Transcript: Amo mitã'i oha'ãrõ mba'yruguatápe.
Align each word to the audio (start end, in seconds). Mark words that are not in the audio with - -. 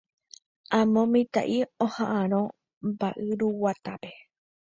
Amo 0.79 1.01
mitã'i 1.13 1.59
oha'ãrõ 1.85 2.41
mba'yruguatápe. 2.87 4.11